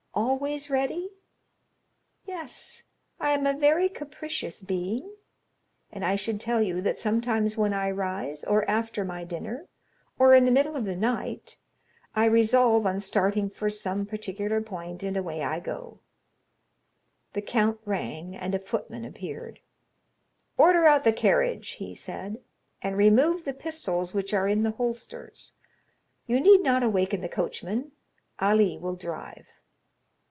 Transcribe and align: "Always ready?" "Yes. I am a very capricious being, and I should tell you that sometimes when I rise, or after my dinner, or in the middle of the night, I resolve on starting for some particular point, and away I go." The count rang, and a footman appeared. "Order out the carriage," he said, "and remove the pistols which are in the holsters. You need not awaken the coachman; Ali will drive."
"Always 0.13 0.69
ready?" 0.69 1.09
"Yes. 2.25 2.83
I 3.19 3.29
am 3.31 3.47
a 3.47 3.53
very 3.57 3.87
capricious 3.87 4.61
being, 4.61 5.15
and 5.89 6.03
I 6.03 6.15
should 6.17 6.41
tell 6.41 6.61
you 6.61 6.81
that 6.81 6.97
sometimes 6.97 7.55
when 7.55 7.73
I 7.73 7.91
rise, 7.91 8.43
or 8.43 8.69
after 8.69 9.05
my 9.05 9.23
dinner, 9.23 9.67
or 10.19 10.33
in 10.33 10.43
the 10.45 10.51
middle 10.51 10.75
of 10.75 10.83
the 10.83 10.97
night, 10.97 11.57
I 12.15 12.25
resolve 12.25 12.85
on 12.85 12.99
starting 12.99 13.49
for 13.49 13.69
some 13.69 14.05
particular 14.05 14.59
point, 14.61 15.01
and 15.03 15.15
away 15.15 15.43
I 15.43 15.59
go." 15.61 15.99
The 17.33 17.41
count 17.43 17.79
rang, 17.85 18.35
and 18.35 18.53
a 18.53 18.59
footman 18.59 19.05
appeared. 19.05 19.61
"Order 20.57 20.83
out 20.85 21.03
the 21.05 21.13
carriage," 21.13 21.71
he 21.73 21.95
said, 21.95 22.41
"and 22.81 22.97
remove 22.97 23.45
the 23.45 23.53
pistols 23.53 24.13
which 24.13 24.33
are 24.33 24.47
in 24.49 24.63
the 24.63 24.71
holsters. 24.71 25.53
You 26.27 26.41
need 26.41 26.63
not 26.63 26.83
awaken 26.83 27.21
the 27.21 27.29
coachman; 27.29 27.93
Ali 28.39 28.77
will 28.77 28.95
drive." 28.95 29.47